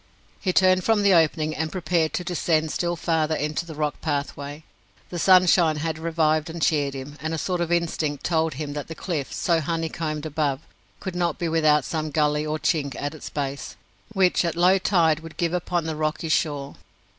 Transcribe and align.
He 0.39 0.51
turned 0.51 0.83
from 0.83 1.03
the 1.03 1.13
opening, 1.13 1.53
and 1.55 1.71
prepared 1.71 2.11
to 2.13 2.23
descend 2.23 2.71
still 2.71 2.95
farther 2.95 3.35
into 3.35 3.67
the 3.67 3.75
rock 3.75 4.01
pathway. 4.01 4.63
The 5.11 5.19
sunshine 5.19 5.75
had 5.77 5.99
revived 5.99 6.49
and 6.49 6.59
cheered 6.59 6.95
him, 6.95 7.19
and 7.21 7.35
a 7.35 7.37
sort 7.37 7.61
of 7.61 7.71
instinct 7.71 8.23
told 8.23 8.55
him 8.55 8.73
that 8.73 8.87
the 8.87 8.95
cliff, 8.95 9.31
so 9.31 9.61
honey 9.61 9.89
combed 9.89 10.25
above, 10.25 10.61
could 10.99 11.15
not 11.15 11.37
be 11.37 11.47
without 11.47 11.85
some 11.85 12.09
gully 12.09 12.43
or 12.43 12.57
chink 12.57 12.95
at 12.99 13.13
its 13.13 13.29
base, 13.29 13.75
which 14.11 14.43
at 14.43 14.55
low 14.55 14.79
tide 14.79 15.19
would 15.19 15.37
give 15.37 15.53
upon 15.53 15.83
the 15.83 15.95
rocky 15.95 16.29
shore. 16.29 16.77